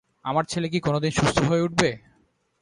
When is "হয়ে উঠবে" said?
1.39-1.89